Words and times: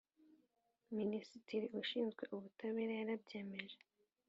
Minisitiri 0.97 1.65
ushinzwe 1.81 2.23
ubutabera 2.35 2.91
yarabyemeje 2.99 3.77